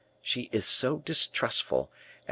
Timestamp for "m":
1.99-1.99